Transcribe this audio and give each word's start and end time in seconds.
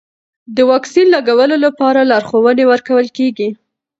د 0.55 0.57
واکسین 0.71 1.07
لګولو 1.15 1.55
لپاره 1.65 2.07
لارښوونې 2.11 2.63
ورکول 2.71 3.07
کېږي. 3.17 3.49